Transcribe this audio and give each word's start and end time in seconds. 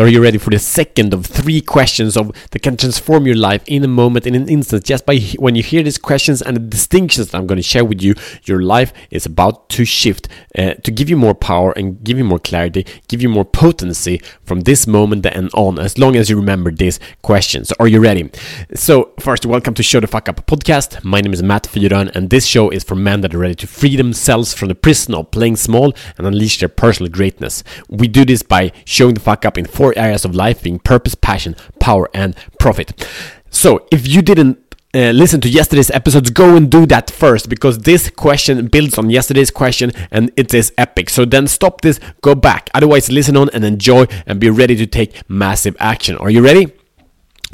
Are 0.00 0.08
you 0.08 0.22
ready 0.22 0.38
for 0.38 0.48
the 0.48 0.58
second 0.58 1.12
of 1.12 1.26
three 1.26 1.60
questions 1.60 2.16
of 2.16 2.32
that 2.52 2.62
can 2.62 2.78
transform 2.78 3.26
your 3.26 3.36
life 3.36 3.62
in 3.66 3.84
a 3.84 3.86
moment, 3.86 4.26
in 4.26 4.34
an 4.34 4.48
instant? 4.48 4.82
Just 4.82 5.04
by 5.04 5.18
when 5.38 5.56
you 5.56 5.62
hear 5.62 5.82
these 5.82 5.98
questions 5.98 6.40
and 6.40 6.56
the 6.56 6.60
distinctions 6.60 7.28
that 7.28 7.36
I'm 7.36 7.46
going 7.46 7.58
to 7.58 7.62
share 7.62 7.84
with 7.84 8.00
you, 8.00 8.14
your 8.44 8.62
life 8.62 8.94
is 9.10 9.26
about 9.26 9.68
to 9.68 9.84
shift 9.84 10.26
uh, 10.56 10.72
to 10.72 10.90
give 10.90 11.10
you 11.10 11.18
more 11.18 11.34
power 11.34 11.72
and 11.72 12.02
give 12.02 12.16
you 12.16 12.24
more 12.24 12.38
clarity, 12.38 12.86
give 13.08 13.20
you 13.20 13.28
more 13.28 13.44
potency 13.44 14.22
from 14.42 14.62
this 14.62 14.86
moment 14.86 15.26
and 15.26 15.50
on. 15.52 15.78
As 15.78 15.98
long 15.98 16.16
as 16.16 16.30
you 16.30 16.36
remember 16.36 16.70
these 16.70 16.98
questions, 17.20 17.70
are 17.72 17.86
you 17.86 18.00
ready? 18.00 18.30
So 18.74 19.12
first, 19.20 19.44
welcome 19.44 19.74
to 19.74 19.82
Show 19.82 20.00
the 20.00 20.06
Fuck 20.06 20.30
Up 20.30 20.46
podcast. 20.46 21.04
My 21.04 21.20
name 21.20 21.34
is 21.34 21.42
Matt 21.42 21.64
Fyron, 21.64 22.10
and 22.16 22.30
this 22.30 22.46
show 22.46 22.70
is 22.70 22.84
for 22.84 22.94
men 22.94 23.20
that 23.20 23.34
are 23.34 23.38
ready 23.38 23.54
to 23.56 23.66
free 23.66 23.96
themselves 23.96 24.54
from 24.54 24.68
the 24.68 24.74
prison 24.74 25.14
of 25.14 25.30
playing 25.30 25.56
small 25.56 25.92
and 26.16 26.26
unleash 26.26 26.58
their 26.58 26.70
personal 26.70 27.12
greatness. 27.12 27.62
We 27.90 28.08
do 28.08 28.24
this 28.24 28.42
by 28.42 28.72
showing 28.86 29.12
the 29.12 29.20
fuck 29.20 29.44
up 29.44 29.58
in 29.58 29.66
four 29.66 29.89
areas 29.96 30.24
of 30.24 30.34
life 30.34 30.62
being 30.62 30.78
purpose, 30.78 31.14
passion, 31.14 31.56
power, 31.78 32.08
and 32.14 32.36
profit. 32.58 33.06
So, 33.50 33.86
if 33.90 34.06
you 34.06 34.22
didn't 34.22 34.58
uh, 34.92 35.10
listen 35.10 35.40
to 35.40 35.48
yesterday's 35.48 35.90
episodes, 35.90 36.30
go 36.30 36.56
and 36.56 36.70
do 36.70 36.86
that 36.86 37.10
first 37.10 37.48
because 37.48 37.78
this 37.78 38.10
question 38.10 38.66
builds 38.66 38.98
on 38.98 39.08
yesterday's 39.08 39.50
question 39.50 39.92
and 40.10 40.32
it 40.36 40.52
is 40.52 40.72
epic. 40.76 41.10
So 41.10 41.24
then 41.24 41.46
stop 41.46 41.80
this, 41.82 42.00
go 42.22 42.34
back. 42.34 42.70
Otherwise, 42.74 43.10
listen 43.10 43.36
on 43.36 43.50
and 43.50 43.64
enjoy 43.64 44.06
and 44.26 44.40
be 44.40 44.50
ready 44.50 44.74
to 44.76 44.86
take 44.86 45.28
massive 45.28 45.76
action. 45.78 46.16
Are 46.16 46.30
you 46.30 46.42
ready? 46.42 46.79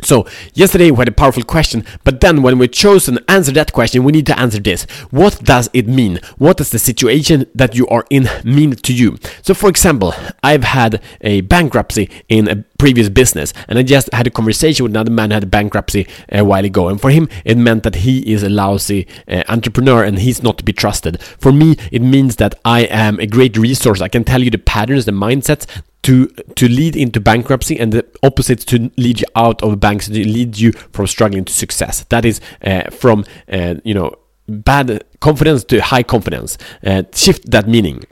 So, 0.06 0.24
yesterday 0.54 0.92
we 0.92 0.98
had 0.98 1.08
a 1.08 1.12
powerful 1.12 1.42
question, 1.42 1.84
but 2.04 2.20
then 2.20 2.40
when 2.40 2.58
we 2.58 2.68
chose 2.68 3.06
to 3.06 3.20
answer 3.28 3.50
that 3.52 3.72
question, 3.72 4.04
we 4.04 4.12
need 4.12 4.26
to 4.26 4.38
answer 4.38 4.60
this. 4.60 4.84
What 5.10 5.42
does 5.42 5.68
it 5.72 5.88
mean? 5.88 6.20
What 6.38 6.58
does 6.58 6.70
the 6.70 6.78
situation 6.78 7.46
that 7.56 7.74
you 7.74 7.88
are 7.88 8.04
in 8.08 8.28
mean 8.44 8.76
to 8.76 8.94
you? 8.94 9.18
So, 9.42 9.52
for 9.52 9.68
example, 9.68 10.14
I've 10.44 10.62
had 10.62 11.02
a 11.22 11.40
bankruptcy 11.40 12.08
in 12.28 12.46
a 12.46 12.62
previous 12.78 13.08
business, 13.08 13.52
and 13.66 13.80
I 13.80 13.82
just 13.82 14.08
had 14.12 14.28
a 14.28 14.30
conversation 14.30 14.84
with 14.84 14.92
another 14.92 15.10
man 15.10 15.30
who 15.30 15.34
had 15.34 15.42
a 15.42 15.46
bankruptcy 15.48 16.06
a 16.28 16.44
while 16.44 16.64
ago, 16.64 16.86
and 16.86 17.00
for 17.00 17.10
him, 17.10 17.28
it 17.44 17.58
meant 17.58 17.82
that 17.82 17.96
he 17.96 18.32
is 18.32 18.44
a 18.44 18.48
lousy 18.48 19.08
uh, 19.26 19.42
entrepreneur 19.48 20.04
and 20.04 20.20
he's 20.20 20.40
not 20.40 20.56
to 20.58 20.64
be 20.64 20.72
trusted. 20.72 21.20
For 21.20 21.50
me, 21.50 21.74
it 21.90 22.00
means 22.00 22.36
that 22.36 22.54
I 22.64 22.82
am 22.82 23.18
a 23.18 23.26
great 23.26 23.56
resource. 23.56 24.00
I 24.00 24.06
can 24.06 24.22
tell 24.22 24.40
you 24.40 24.50
the 24.50 24.58
patterns, 24.58 25.04
the 25.04 25.10
mindsets 25.10 25.66
to 26.06 26.28
to 26.54 26.68
lead 26.68 26.94
into 26.94 27.20
bankruptcy 27.20 27.78
and 27.80 27.92
the 27.92 28.06
opposite 28.22 28.60
to 28.60 28.90
lead 28.96 29.18
you 29.20 29.26
out 29.34 29.60
of 29.62 29.80
banks 29.80 30.06
to 30.06 30.12
lead 30.12 30.56
you 30.56 30.70
from 30.92 31.06
struggling 31.08 31.44
to 31.44 31.52
success. 31.52 32.04
That 32.10 32.24
is 32.24 32.40
uh, 32.62 32.90
from 32.90 33.24
uh, 33.52 33.74
you 33.82 33.92
know 33.92 34.14
bad 34.48 35.02
confidence 35.18 35.64
to 35.64 35.82
high 35.82 36.04
confidence. 36.04 36.58
Uh, 36.84 37.02
shift 37.12 37.50
that 37.50 37.66
meaning 37.66 38.04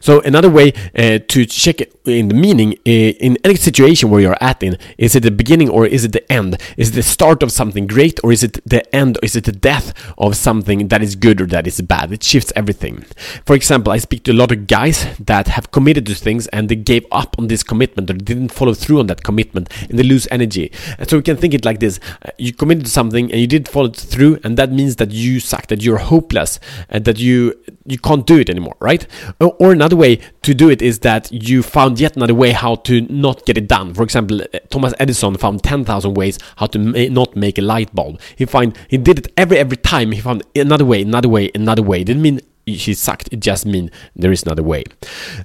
so 0.00 0.20
another 0.22 0.50
way 0.50 0.72
uh, 0.96 1.18
to 1.28 1.46
check 1.46 1.80
in 2.06 2.28
the 2.28 2.34
meaning 2.34 2.72
uh, 2.86 2.90
in 3.26 3.36
any 3.44 3.56
situation 3.56 4.10
where 4.10 4.20
you're 4.20 4.36
at 4.40 4.62
in 4.62 4.76
is 4.96 5.14
it 5.14 5.22
the 5.22 5.30
beginning 5.30 5.68
or 5.68 5.86
is 5.86 6.04
it 6.04 6.12
the 6.12 6.32
end? 6.32 6.60
Is 6.76 6.90
it 6.90 6.94
the 6.94 7.02
start 7.02 7.42
of 7.42 7.52
something 7.52 7.86
great 7.86 8.18
or 8.22 8.32
is 8.32 8.42
it 8.42 8.60
the 8.64 8.82
end? 8.94 9.18
Is 9.22 9.36
it 9.36 9.44
the 9.44 9.52
death 9.52 9.92
of 10.16 10.36
something 10.36 10.88
that 10.88 11.02
is 11.02 11.16
good 11.16 11.40
or 11.40 11.46
that 11.46 11.66
is 11.66 11.80
bad? 11.80 12.12
It 12.12 12.22
shifts 12.22 12.52
everything. 12.56 13.04
For 13.44 13.54
example, 13.54 13.92
I 13.92 13.98
speak 13.98 14.24
to 14.24 14.32
a 14.32 14.34
lot 14.34 14.52
of 14.52 14.66
guys 14.66 15.06
that 15.18 15.48
have 15.48 15.70
committed 15.70 16.06
to 16.06 16.14
things 16.14 16.46
and 16.48 16.68
they 16.68 16.76
gave 16.76 17.06
up 17.12 17.36
on 17.38 17.48
this 17.48 17.62
commitment 17.62 18.10
or 18.10 18.14
didn't 18.14 18.50
follow 18.50 18.74
through 18.74 19.00
on 19.00 19.06
that 19.08 19.22
commitment 19.22 19.70
and 19.88 19.98
they 19.98 20.02
lose 20.02 20.26
energy. 20.30 20.72
And 20.98 21.08
so 21.08 21.16
we 21.16 21.22
can 21.22 21.36
think 21.36 21.54
it 21.54 21.64
like 21.64 21.80
this: 21.80 22.00
uh, 22.24 22.30
you 22.38 22.52
committed 22.52 22.84
to 22.84 22.90
something 22.90 23.30
and 23.30 23.40
you 23.40 23.46
didn't 23.46 23.68
follow 23.68 23.88
through, 23.88 24.38
and 24.44 24.56
that 24.56 24.72
means 24.72 24.96
that 24.96 25.10
you 25.10 25.40
suck, 25.40 25.66
that 25.68 25.82
you're 25.82 25.98
hopeless, 25.98 26.60
and 26.88 27.04
that 27.04 27.18
you 27.18 27.54
you 27.86 27.98
can't 27.98 28.26
do 28.26 28.38
it 28.38 28.50
anymore, 28.50 28.76
right? 28.80 29.06
Or, 29.40 29.56
or 29.68 29.72
another 29.72 29.96
way 29.96 30.16
to 30.42 30.54
do 30.54 30.70
it 30.70 30.80
is 30.82 31.00
that 31.00 31.30
you 31.30 31.62
found 31.62 32.00
yet 32.00 32.16
another 32.16 32.34
way 32.34 32.52
how 32.52 32.76
to 32.76 33.02
not 33.02 33.44
get 33.44 33.58
it 33.58 33.68
done. 33.68 33.94
For 33.94 34.02
example, 34.02 34.42
uh, 34.42 34.58
Thomas 34.70 34.94
Edison 34.98 35.36
found 35.36 35.62
10,000 35.62 36.14
ways 36.14 36.38
how 36.56 36.66
to 36.66 36.78
ma- 36.78 37.08
not 37.10 37.36
make 37.36 37.58
a 37.58 37.62
light 37.62 37.94
bulb. 37.94 38.20
He 38.36 38.44
find 38.44 38.76
he 38.88 38.96
did 38.96 39.18
it 39.18 39.32
every 39.36 39.58
every 39.58 39.76
time. 39.76 40.12
He 40.12 40.20
found 40.20 40.42
another 40.54 40.84
way, 40.84 41.02
another 41.02 41.28
way, 41.28 41.50
another 41.54 41.82
way. 41.82 42.00
It 42.00 42.04
didn't 42.04 42.22
mean 42.22 42.40
she 42.76 42.94
sucked. 42.94 43.28
It 43.32 43.40
just 43.40 43.66
means 43.66 43.90
there 44.14 44.32
is 44.32 44.42
another 44.42 44.62
way. 44.62 44.84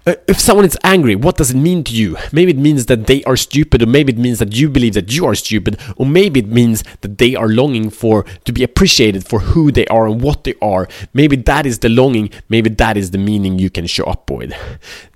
Uh, 0.06 0.16
if 0.28 0.40
someone 0.40 0.66
is 0.66 0.78
angry, 0.84 1.16
what 1.16 1.38
does 1.38 1.52
it 1.52 1.58
mean 1.58 1.84
to 1.86 1.94
you? 1.94 2.18
Maybe 2.32 2.52
it 2.52 2.58
means 2.58 2.88
that 2.88 3.08
they 3.08 3.24
are 3.24 3.38
stupid, 3.38 3.82
or 3.82 3.86
maybe 3.86 4.14
it 4.14 4.20
means 4.20 4.40
that 4.40 4.56
you 4.56 4.70
believe 4.70 4.94
that 4.94 5.14
you 5.14 5.26
are 5.26 5.36
stupid, 5.36 5.80
or 5.98 6.06
maybe 6.06 6.40
it 6.42 6.48
means 6.48 6.84
that 7.02 7.18
they 7.18 7.36
are 7.36 7.48
longing 7.48 7.90
for 7.90 8.24
to 8.46 8.52
be 8.52 8.64
appreciated 8.64 9.26
for 9.26 9.40
who 9.40 9.72
they 9.72 9.86
are 9.88 10.08
and 10.08 10.22
what 10.22 10.44
they 10.44 10.56
are. 10.62 10.88
Maybe 11.14 11.36
that 11.38 11.66
is 11.66 11.80
the 11.80 11.90
longing. 11.90 12.30
Maybe 12.50 12.70
that 12.72 12.98
is 12.98 13.12
the 13.12 13.18
meaning 13.18 13.60
you 13.60 13.70
can 13.70 13.88
show 13.88 14.04
up 14.06 14.30
with. 14.30 14.54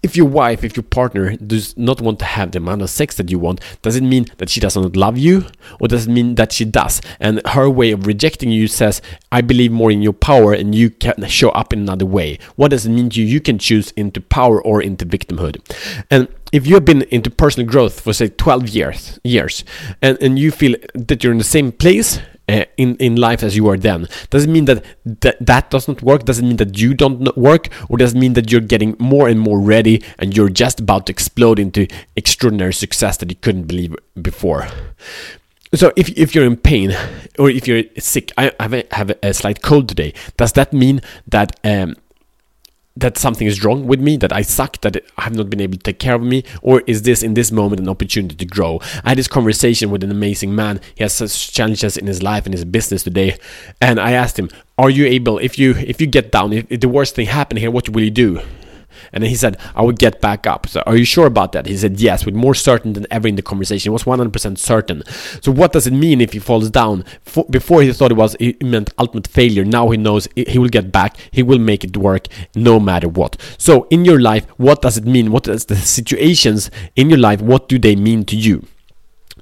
If 0.04 0.16
your 0.16 0.28
wife, 0.28 0.64
if 0.64 0.78
your 0.78 0.84
partner 0.84 1.36
does 1.36 1.76
not 1.78 2.00
want 2.00 2.20
to 2.20 2.26
have 2.26 2.52
the 2.52 2.60
amount 2.60 2.82
of 2.82 2.90
sex 2.90 3.16
that 3.18 3.30
you 3.30 3.40
want, 3.40 3.60
does 3.82 3.96
it 3.96 4.04
mean 4.04 4.28
that 4.38 4.50
she 4.50 4.60
does 4.60 4.76
not 4.76 4.96
love 4.96 5.18
you, 5.18 5.46
or 5.80 5.88
does 5.88 6.08
it 6.08 6.12
mean 6.12 6.36
that 6.36 6.52
she 6.52 6.66
does? 6.66 7.02
And 7.20 7.42
her 7.48 7.70
way 7.70 7.92
of 7.92 8.08
rejecting 8.08 8.52
you 8.52 8.68
says, 8.68 9.02
"I 9.32 9.42
believe 9.42 9.72
more 9.72 9.92
in 9.92 10.02
your 10.02 10.14
power, 10.14 10.54
and 10.54 10.74
you 10.74 10.90
can 10.90 11.26
show 11.28 11.50
up 11.50 11.74
in 11.74 11.80
another." 11.80 11.97
Another 11.98 12.12
way. 12.12 12.40
What 12.56 12.72
does 12.72 12.86
it 12.86 12.92
mean 12.92 13.10
to 13.12 13.22
you? 13.22 13.26
You 13.26 13.42
can 13.42 13.58
choose 13.58 13.92
into 13.92 14.22
power 14.22 14.62
or 14.62 14.82
into 14.82 15.06
victimhood. 15.06 15.60
And 16.10 16.28
if 16.52 16.66
you 16.68 16.76
have 16.76 16.86
been 16.86 17.04
into 17.04 17.30
personal 17.30 17.70
growth 17.70 18.00
for 18.02 18.14
say 18.14 18.30
12 18.30 18.70
years 18.70 19.20
years 19.24 19.66
and, 20.02 20.18
and 20.22 20.40
you 20.40 20.52
feel 20.52 20.76
that 20.94 21.24
you're 21.24 21.34
in 21.34 21.40
the 21.40 21.44
same 21.58 21.72
place 21.72 22.20
uh, 22.50 22.64
in 22.78 22.96
in 22.98 23.18
life 23.18 23.44
as 23.44 23.58
you 23.58 23.66
were 23.66 23.78
then 23.78 24.08
does 24.30 24.46
it 24.46 24.50
mean 24.50 24.64
that 24.64 24.82
that, 25.04 25.36
that 25.46 25.70
does 25.70 25.90
not 25.90 26.02
work 26.02 26.24
does 26.24 26.40
it 26.40 26.44
mean 26.44 26.56
that 26.56 26.80
you 26.80 26.94
don't 26.94 27.36
work 27.36 27.68
or 27.90 27.98
does 27.98 28.14
it 28.14 28.18
mean 28.18 28.32
that 28.32 28.50
you're 28.50 28.62
getting 28.62 28.96
more 28.98 29.28
and 29.28 29.42
more 29.42 29.60
ready 29.60 30.02
and 30.20 30.38
you're 30.38 30.54
just 30.64 30.80
about 30.80 31.06
to 31.06 31.12
explode 31.12 31.60
into 31.60 31.86
extraordinary 32.16 32.74
success 32.74 33.18
that 33.18 33.30
you 33.30 33.36
couldn't 33.36 33.68
believe 33.68 33.94
before 34.22 34.70
so 35.74 35.92
if, 35.96 36.10
if 36.18 36.34
you're 36.34 36.46
in 36.46 36.58
pain 36.58 36.96
or 37.38 37.50
if 37.50 37.68
you're 37.68 37.84
sick, 37.98 38.32
I 38.38 38.52
have 38.60 38.74
a, 38.74 38.84
have 38.92 39.12
a 39.22 39.34
slight 39.34 39.62
cold 39.62 39.90
today. 39.90 40.14
Does 40.38 40.54
that 40.54 40.74
mean 40.74 41.02
that 41.28 41.60
um, 41.64 41.96
that 42.96 43.18
something 43.18 43.46
is 43.46 43.64
wrong 43.64 43.86
with 43.86 44.00
me, 44.00 44.18
that 44.18 44.34
I 44.34 44.42
suck, 44.42 44.82
that 44.82 44.98
I 45.18 45.24
have 45.24 45.36
not 45.36 45.50
been 45.50 45.62
able 45.62 45.78
to 45.78 45.84
take 45.84 46.00
care 46.00 46.16
of 46.16 46.24
me, 46.24 46.44
or 46.62 46.82
is 46.88 47.04
this 47.04 47.22
in 47.22 47.36
this 47.36 47.52
moment 47.52 47.80
an 47.80 47.90
opportunity 47.90 48.36
to 48.36 48.46
grow? 48.46 48.80
I 49.04 49.10
had 49.10 49.20
this 49.20 49.28
conversation 49.28 49.92
with 49.92 50.04
an 50.04 50.10
amazing 50.10 50.56
man. 50.56 50.82
He 50.96 51.04
has 51.04 51.14
such 51.14 51.52
challenges 51.54 51.96
in 51.96 52.08
his 52.08 52.24
life 52.24 52.46
and 52.46 52.54
his 52.54 52.66
business 52.66 53.04
today, 53.04 53.38
and 53.80 54.00
I 54.00 54.12
asked 54.12 54.40
him, 54.40 54.50
"Are 54.78 54.90
you 54.90 55.06
able? 55.06 55.38
If 55.38 55.60
you 55.60 55.76
if 55.76 56.02
you 56.02 56.08
get 56.08 56.32
down, 56.32 56.54
if, 56.54 56.66
if 56.72 56.80
the 56.80 56.90
worst 56.90 57.16
thing 57.16 57.28
happened 57.28 57.60
here, 57.60 57.72
what 57.72 57.88
will 57.90 58.04
you 58.04 58.12
do?" 58.12 58.42
And 59.14 59.24
then 59.24 59.30
he 59.30 59.36
said, 59.36 59.58
I 59.76 59.82
would 59.82 60.00
get 60.00 60.22
back 60.22 60.48
up. 60.48 60.68
So, 60.68 60.82
are 60.86 60.96
you 60.96 61.06
sure 61.06 61.26
about 61.26 61.52
that? 61.54 61.66
He 61.66 61.78
said, 61.78 62.00
Yes, 62.00 62.26
with 62.26 62.36
more 62.36 62.56
certain 62.56 62.94
than 62.94 63.08
ever 63.12 63.28
in 63.28 63.36
the 63.36 63.42
conversation. 63.42 63.90
He 63.90 63.94
was 63.94 64.04
100% 64.04 64.58
certain. 64.58 65.04
So, 65.42 65.52
what 65.52 65.74
does 65.74 65.88
it 65.88 65.94
mean 65.94 66.22
if 66.22 66.34
he 66.34 66.40
falls 66.40 66.70
down? 66.70 67.04
For, 67.22 67.46
before 67.46 67.82
he 67.82 67.92
thought 67.94 68.12
it 68.12 68.16
was 68.16 68.36
it 68.40 68.62
meant 68.64 68.94
ultimate 68.98 69.28
failure. 69.28 69.66
Now 69.66 69.90
he 69.90 69.98
knows 69.98 70.28
he 70.36 70.58
will 70.60 70.70
get 70.70 70.92
back. 70.92 71.18
He 71.32 71.44
will 71.44 71.60
make 71.60 71.84
it 71.84 71.98
work 71.98 72.28
no 72.56 72.80
matter 72.80 73.08
what. 73.08 73.38
So, 73.58 73.88
in 73.90 74.06
your 74.06 74.20
life, 74.20 74.46
what 74.58 74.82
does 74.82 74.98
it 74.98 75.06
mean? 75.06 75.32
What 75.32 75.44
does 75.44 75.66
the 75.66 75.76
situations 75.76 76.70
in 76.96 77.10
your 77.10 77.20
life, 77.20 77.42
what 77.42 77.68
do 77.68 77.80
they 77.80 77.96
mean 77.96 78.26
to 78.26 78.36
you? 78.36 78.66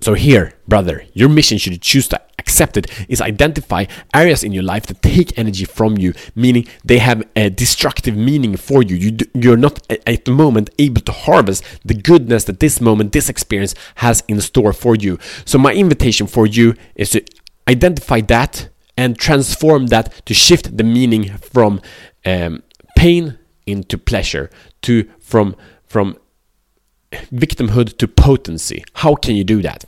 So, 0.05 0.13
here, 0.13 0.53
brother, 0.67 1.03
your 1.13 1.29
mission, 1.29 1.57
should 1.57 1.73
you 1.73 1.79
choose 1.79 2.07
to 2.09 2.21
accept 2.37 2.77
it, 2.77 2.85
is 3.09 3.21
identify 3.21 3.85
areas 4.13 4.43
in 4.43 4.51
your 4.51 4.61
life 4.61 4.85
that 4.85 5.01
take 5.01 5.35
energy 5.35 5.65
from 5.65 5.97
you, 5.97 6.13
meaning 6.35 6.67
they 6.83 6.99
have 6.99 7.23
a 7.35 7.49
destructive 7.49 8.15
meaning 8.15 8.55
for 8.55 8.83
you. 8.83 8.95
you 8.97 9.17
you're 9.33 9.57
not 9.57 9.79
at 10.05 10.25
the 10.25 10.31
moment 10.31 10.69
able 10.77 11.01
to 11.01 11.11
harvest 11.11 11.63
the 11.83 11.95
goodness 11.95 12.43
that 12.43 12.59
this 12.59 12.79
moment, 12.79 13.13
this 13.13 13.29
experience 13.29 13.73
has 13.95 14.23
in 14.27 14.39
store 14.41 14.73
for 14.73 14.95
you. 14.95 15.17
So, 15.43 15.57
my 15.57 15.73
invitation 15.73 16.27
for 16.27 16.45
you 16.45 16.75
is 16.93 17.09
to 17.09 17.23
identify 17.67 18.21
that 18.21 18.69
and 18.95 19.17
transform 19.17 19.87
that 19.87 20.23
to 20.27 20.35
shift 20.35 20.77
the 20.77 20.83
meaning 20.83 21.35
from 21.39 21.81
um, 22.27 22.61
pain 22.95 23.39
into 23.65 23.97
pleasure, 23.97 24.51
to 24.83 25.09
from 25.19 25.55
from 25.83 26.15
victimhood 27.35 27.97
to 27.97 28.07
potency. 28.07 28.83
How 28.93 29.15
can 29.15 29.35
you 29.35 29.43
do 29.43 29.61
that? 29.61 29.85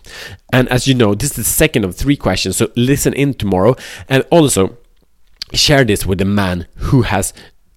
And 0.52 0.68
as 0.70 0.88
you 0.88 0.94
know, 0.94 1.16
this 1.16 1.32
is 1.32 1.36
the 1.38 1.44
second 1.44 1.86
of 1.86 1.96
three 1.96 2.18
questions, 2.18 2.58
so 2.58 2.72
listen 2.76 3.14
in 3.14 3.34
tomorrow 3.34 3.76
and 4.08 4.24
also 4.30 4.78
share 5.54 5.84
this 5.84 6.06
with 6.06 6.22
a 6.22 6.26
man 6.26 6.68
who 6.76 7.04
has 7.04 7.34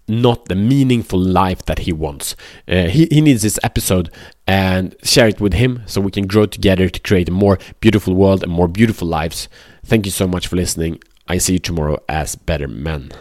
not 0.08 0.46
the 0.46 0.56
meaningful 0.56 1.20
life 1.20 1.64
that 1.66 1.80
he 1.80 1.92
wants. 1.92 2.34
Uh, 2.66 2.88
he, 2.88 3.06
he 3.10 3.20
needs 3.20 3.42
this 3.42 3.60
episode 3.62 4.10
and 4.46 4.96
share 5.04 5.28
it 5.28 5.40
with 5.40 5.54
him 5.54 5.82
so 5.86 6.00
we 6.00 6.10
can 6.10 6.26
grow 6.26 6.46
together 6.46 6.88
to 6.88 7.00
create 7.00 7.28
a 7.28 7.32
more 7.32 7.58
beautiful 7.78 8.14
world 8.14 8.42
and 8.42 8.50
more 8.50 8.68
beautiful 8.68 9.06
lives. 9.06 9.48
Thank 9.84 10.04
you 10.04 10.12
so 10.12 10.26
much 10.26 10.48
for 10.48 10.56
listening. 10.56 11.00
I 11.28 11.38
see 11.38 11.54
you 11.54 11.58
tomorrow 11.60 12.02
as 12.08 12.34
better 12.34 12.66
men. 12.66 13.12